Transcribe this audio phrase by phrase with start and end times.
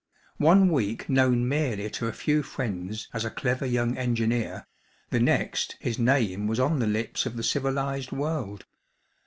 [0.39, 4.65] One week known merely to a few friends as a clever young engineer,
[5.11, 8.65] the next his name was on the lips of the civilised world.